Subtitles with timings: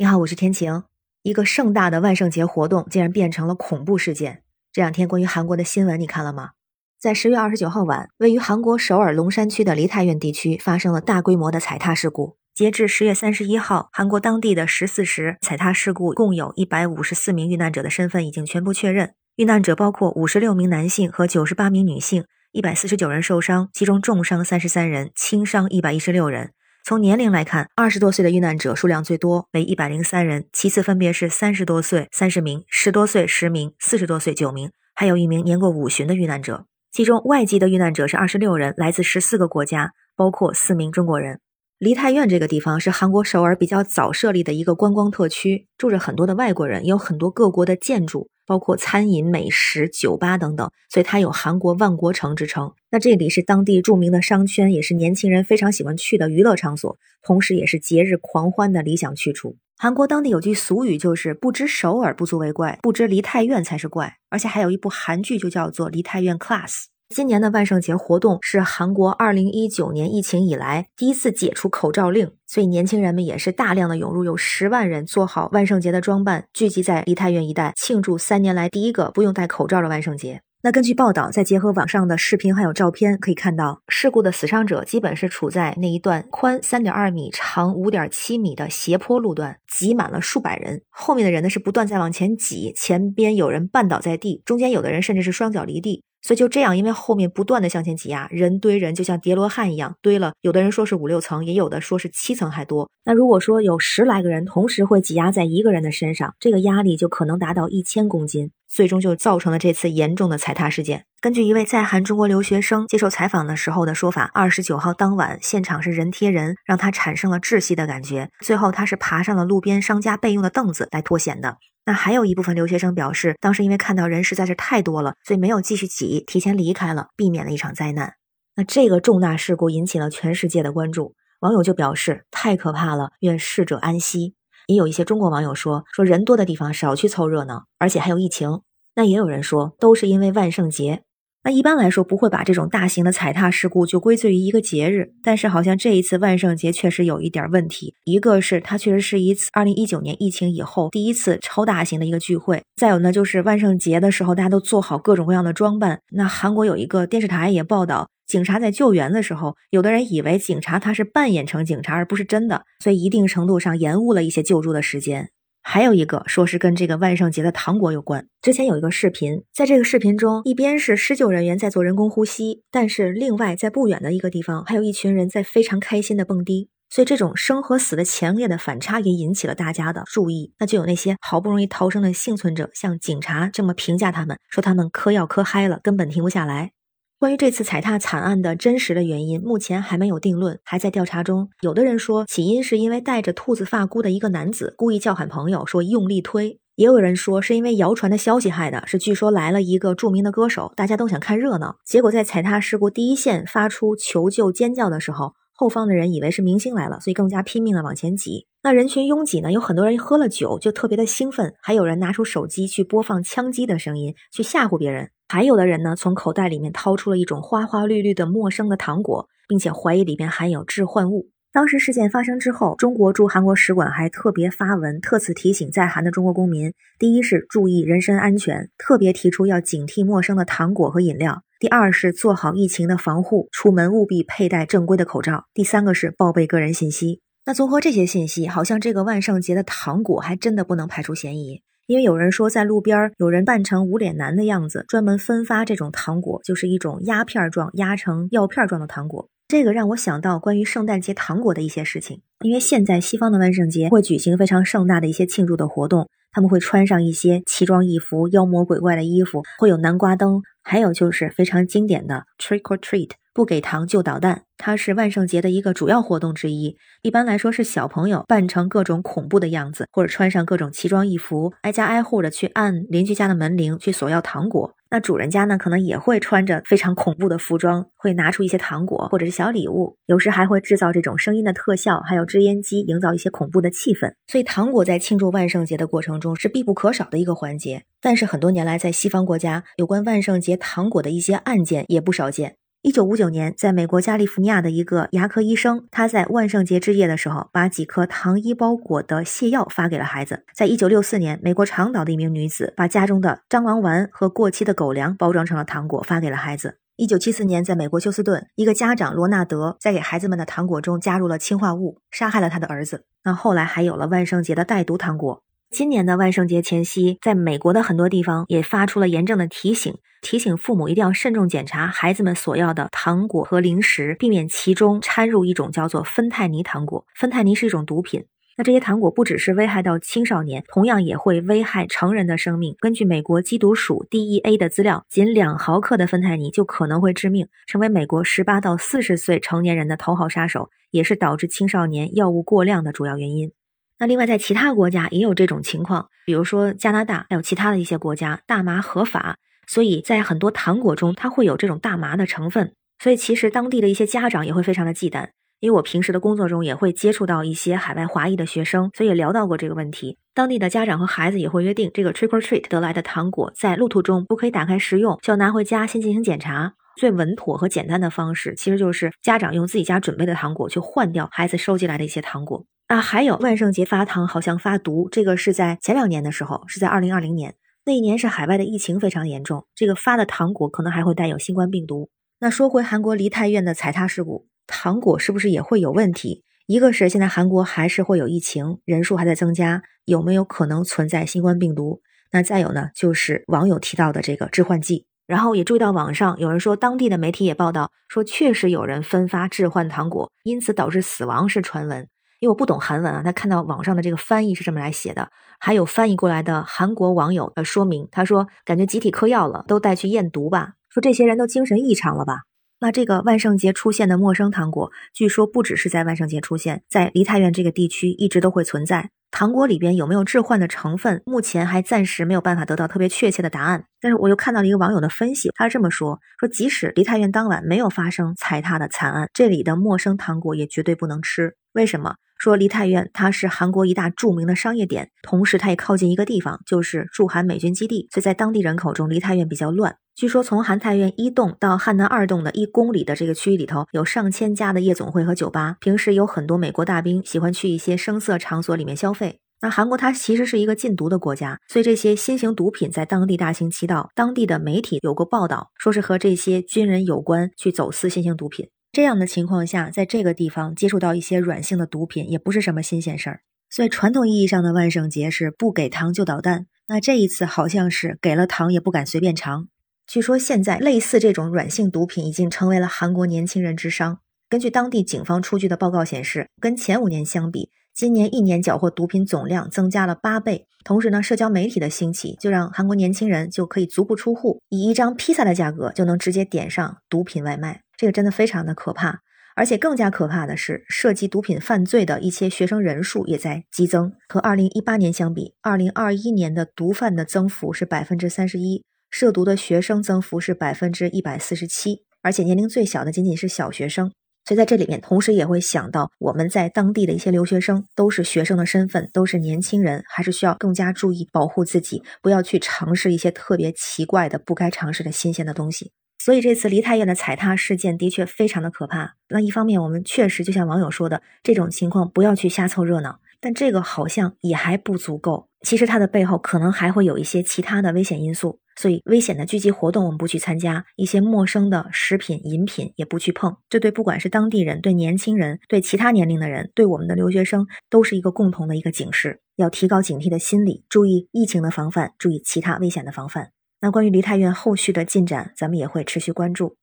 [0.00, 0.84] 你好，我是天晴。
[1.22, 4.42] 一个盛大的万圣节活动竟然变成了恐怖事件。
[4.72, 6.52] 这两天关于韩国的新闻你看了吗？
[6.98, 12.38] 在十月二十九号晚，位于韩国首尔龙山区的梨泰院地区发生了大规模的踩踏事故。
[12.54, 19.12] 截至十月三十一号，韩国当地的十四时踩踏事故共有一百五十四名遇难者的身份已经全部确认。
[19.36, 26.52] 遇难者包括五十六名男性和九十八名女性，一百四十九人受伤，其中重伤三十三人，轻伤一百一十六人。
[26.82, 36.64] 从年龄来看，二十多岁的遇难者数量最多，为一百零三人，其次分别是三十多岁三十名、十多岁十名、四十多岁九名，还有一名年过五旬的遇难者。
[36.90, 41.40] 其中外籍的遇难者是二十六人，来自十四个国家，包括四名中国人。
[41.80, 52.70] 梨泰院这个地方是韩国首尔比较早设立的一个观光特区，住着很多的外国人，也有很多各国的建筑，包括餐饮、美食、酒吧等等，所以它有韩国万国城之称。
[52.90, 59.56] 那这里是当地著名的商圈，也是年轻人非常喜欢去的娱乐场所，同时也是节日狂欢的理想去处。
[59.78, 64.16] 韩国当地有句俗语，就是不知首尔不足为怪，不知梨泰院才是怪。
[64.28, 66.68] 而且还有一部韩剧就叫做《梨泰院 Class》。
[67.12, 80.40] 今年的万圣节活动是韩国二零一九年疫情以来第一次解除口罩令，所以年轻人们也是大量的涌入，有十万人做好万圣节的装扮，聚集在梨泰院一带，庆祝三年来第一个不用戴口罩的万圣节。
[80.62, 96.04] 那根据报道，再结合网上的视频还有照片，可以看到事故的死伤者基本是处在那一段宽三点二米、长五点七米的斜坡路段，挤满了数百人，后面的人呢是不断在往前挤，前边有人绊倒在地，中间有的人甚至是双脚离地。
[96.22, 100.32] 所以就这样，因为后面不断的向前挤压，人堆人就像叠罗汉一样堆了。
[100.42, 102.90] 有的人说是五六层，也有的说是七层还多。
[103.04, 111.04] 那如果说有十来个人同时会挤压在一个人的身上，这个压力就可能达到一千公斤，最终就造成了这次严重的踩踏事件。
[111.20, 118.30] 根据一位在韩中国留学生接受采访的时候的说法，二十九号当晚现场是人贴人，让他产生了窒息的感觉。
[118.40, 121.58] 最后他是爬上了路边商家备用的凳子来脱险的。
[121.84, 128.14] 那还有一部分留学生表示，当时因为看到人实在是太多了，所以没有继续挤，提前离开了，避免了一场灾难。
[128.54, 134.34] 那这个重大事故引起了全世界的关注，网友就表示太可怕了，愿逝者安息。
[134.70, 138.60] 也有一些中国网友说，说人多的地方少去凑热闹，而且还有疫情。
[138.94, 141.02] 那也有人说，都是因为万圣节。
[141.42, 147.94] 那一般来说不会把这种大型的踩踏事故就归罪于一个节日，但是好像这一次万圣节确实有一点问题。
[148.04, 155.98] 一个是它确实是一次二零一九年疫情以后第一次超大型的一个聚会，再有呢就是万圣节的时候大家都做好各种各样的装扮。
[156.12, 165.30] 那韩国有一个电视台也报道，警察在救援的时候，有的人以为警察他是扮演成警察而不是真的，所以一定程度上延误了一些救助的时间。
[165.62, 168.26] 还有一个说是跟这个万圣节的糖果有关。
[168.40, 176.68] 之前有一个视频，在这个视频中，一边是施救人员在做人工呼吸，但是另外在不远的一个地方，还有一群人在非常开心的蹦迪。
[176.88, 180.52] 所以这种生和死的强烈的反差也引起了大家的注意。
[180.58, 186.72] 那就有那些好不容易逃生的幸存者向警察这么评价他们，说他们嗑药嗑嗨了，根本停不下来。
[187.20, 191.50] 关于这次踩踏惨案的真实的原因，目前还没有定论，还在调查中。
[191.60, 208.46] 有的人说起因是因为戴着兔子发箍的一个男子故意叫喊朋友，说用力推；也有人说是因为谣传的消息害的，是据说来了一个著名的歌手，大家都想看热闹，结果在踩踏事故第一线发出求救尖叫的时候，后方的人以为是明星来了，所以更加拼命的往前挤。
[208.62, 215.10] 那人群拥挤呢，有很多人喝了酒就特别的兴奋，还有人拿出手机去播放枪击的声音，去吓唬别人。
[215.32, 221.28] 还有的人呢，从口袋里面掏出了一种花花绿绿的陌生的糖果，并且怀疑里面含有致幻物。
[221.52, 237.20] 当时事件发生之后，中国驻韩国使馆还特别发文，特此提醒在韩的中国公民：第一是注意人身安全，特别提出要警惕陌生的糖果和饮料；第二是做好疫情的防护，出门务必佩戴正规的口罩；第三个是报备个人信息。
[237.46, 241.62] 那综合这些信息，好像这个万圣节的糖果还真的不能排除嫌疑。
[241.90, 249.28] 因为有人说，在路边有人扮成无脸男的样子，专门分发这种糖果，就是一种压片状、压成药片状的糖果。
[249.48, 252.22] 这个让我想到关于圣诞节糖果的一些事情。
[252.44, 263.10] 因为现在西方的万圣节会举行非常盛大的一些庆祝的活动，他们会穿上一些奇装异服、妖魔鬼怪的衣服，会有南瓜灯，还有就是非常经典的 trick or treat。
[263.32, 266.76] 不给糖就捣蛋，它是万圣节的一个主要活动之一。
[267.02, 274.74] 一般来说是小朋友扮成各种恐怖的样子，或者穿上各种奇装异服，挨家挨户的去按邻居家的门铃去索要糖果。
[274.90, 284.12] 那主人家呢，可能也会穿着非常恐怖的服装，会拿出一些糖果或者是小礼物，有时还会制造这种声音的特效，还有制烟机，营造一些恐怖的气氛。
[284.26, 287.84] 所以糖果在庆祝万圣节的过程中是必不可少的一个环节。
[288.00, 292.56] 但是很多年来，在西方国家，有关万圣节糖果的一些案件也不少见。
[292.82, 300.44] 一九五九年，在美国加利福尼亚的一个牙科医生，他在万圣节之夜的时候，把几颗糖衣包裹的泻药发给了孩子。
[300.54, 306.78] 在一九六四年，美国长岛的一名女子把家中的蟑螂丸和过期的狗粮包装成了糖果发给了孩子。
[306.96, 313.04] 一九七四年，在美国休斯顿，一个家长罗纳德在给孩子们的糖果中加入了氰化物，杀害了他的儿子。
[313.24, 315.42] 那后来还有了万圣节的带毒糖果。
[315.70, 327.06] 今年的万圣节前夕，在美国的很多地方也发出了严正的提醒，提醒父母一定要慎重检查孩子们所要的糖果和零食，避免其中掺入一种叫做芬太尼糖果。
[327.14, 328.24] 芬太尼是一种毒品。
[328.56, 332.74] 那这些糖果不只是危害到青少年，同样也会危害成人的生命。
[332.80, 343.52] 根据美国缉毒署 DEA 的资料，仅两毫克的芬太尼就可能会致命，成为美国十八到四十岁成年人的头号杀手，也是导致青少年药物过量的主要原因。
[344.00, 349.36] 那另外，在其他国家也有这种情况，比如说加拿大，还有其他的一些国家，大麻合法，
[349.66, 352.72] 所以在很多糖果中，它会有这种大麻的成分。
[352.98, 360.16] 所以其实当地的一些家长也会非常的忌惮，因为我平时的工作中也会接触到一些海外华裔的学生，所以也聊到过这个问题。
[360.32, 366.72] 当地的家长和孩子也会约定，这个 trick or treat 得来的糖果在路途中不可以打开食用，需要拿回家先进行检查。
[366.96, 372.64] 最稳妥和简单的方式，其实就是家长用自己家准备的糖果去换掉孩子收集来的一些糖果。
[372.90, 377.54] 啊，还有万圣节发糖好像发毒，这个是在前两年的时候，是在二零二零年
[377.84, 382.10] 那一年是海外的疫情非常严重，这个发的糖果可能还会带有新冠病毒。
[382.40, 386.42] 那说回韩国梨泰院的踩踏事故，糖果是不是也会有问题？
[386.66, 392.02] 一个是现在韩国还是会有疫情，人数还在增加，有没有可能存在新冠病毒？
[392.32, 402.08] 那再有呢，就是网友提到的这个致幻剂，然后也注意到网上有人说，当地的媒体也报道说，确实有人分发致幻糖果，因此导致死亡是传闻。
[402.40, 412.38] 因为我不懂韩文啊，他看到网上的这个翻译是这么来写的，还有翻译过来的韩国网友的说明，他说感觉集体嗑药了，都带去验毒吧，说这些人都精神异常了吧。
[412.80, 419.10] 那这个万圣节出现的陌生糖果，据说不只是在万圣节出现，在梨泰院这个地区一直都会存在。
[419.30, 423.84] 糖果里边有没有致幻的成分，目前还暂时没有办法得到特别确切的答案。
[424.00, 431.54] 但是我又看到了一个网友的分析，他是这么说：说即使梨泰院当晚没有发生踩踏的惨案，这里的陌生糖果也绝对不能吃。
[431.74, 432.16] 为什么？
[432.40, 439.94] 说梨泰院它是韩国一大著名的商业点，同时它也靠近一个地方，就是驻韩美军基地，所以在当地人口中，梨泰院比较乱。
[440.16, 449.40] 据说从韩泰院一栋到汉南二栋的一公里的这个区域里头，有上千家的夜总会和酒吧，平时有很多美国大兵喜欢去一些声色场所里面消费。
[449.60, 454.08] 那韩国它其实是一个禁毒的国家，所以这些新型毒品在当地大行其道。
[454.14, 458.70] 当地的媒体有过报道，说是和这些军人有关，去走私新型毒品。
[458.92, 463.42] 这样的情况下，在这个地方接触到一些软性的毒品，也不是什么新鲜事儿。
[463.68, 466.66] 所以传统意义上的万圣节是不给糖就捣蛋。
[466.88, 469.68] 那这一次好像是给了糖也不敢随便尝。
[470.08, 474.18] 据说现在类似这种软性毒品已经成为了韩国年轻人之伤。
[474.48, 477.70] 根据当地警方出具的报告显示，跟前五年相比，
[478.00, 480.64] 今年一年缴获毒品总量增加了八倍。
[480.84, 487.82] 同时呢，社交媒体的兴起就让韩国年轻人就可以足不出户，以一张披萨的价格就能直接点上毒品外卖。
[487.98, 489.20] 这个真的非常的可怕，
[489.54, 494.10] 而且更加可怕的是，涉及毒品犯罪的一些学生人数也在激增。
[494.30, 504.10] 和二零一八年相比，二零二一年的毒贩的增幅是百分之三十一，涉毒的学生增幅是百分之一百四十七，而且年龄最小的仅仅是小学生。
[504.44, 515.92] 所以在这里面，同时也会想到我们在当地的一些留学生，都是学生的身份，都是年轻人，还是需要更加注意保护自己，不要去尝试一些特别奇怪的、不该尝试的新鲜的东西。
[516.18, 519.14] 所以这次梨泰院的踩踏事件的确非常的可怕。
[519.28, 523.20] 那一方面，我们确实就像网友说的，这种情况不要去瞎凑热闹。
[523.40, 525.48] 但这个好像也还不足够。
[525.62, 528.58] 其实它的背后可能还会有一些其他的危险因素。
[528.80, 533.54] 所以危险的聚集活动我们不去参加，一些陌生的食品饮品也不去碰。
[533.68, 543.50] 这对不管是当地人、对年轻人、对其他年龄的人、对我们的留学生，都是一个共同的一个警示：要提高警惕的心理，注意疫情的防范，注意其他危险的防范。
[543.82, 546.78] 那关于梨泰院后续的进展，咱们也会持续关注。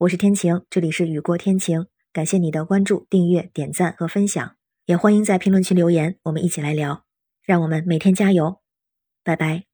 [0.00, 7.04] 我是天晴，这里是雨过天晴，感谢你的关注、订阅、点赞和分享，也欢迎在评论区留言，我们一起来聊。
[7.42, 8.60] 让我们每天加油，
[9.24, 9.67] 拜拜。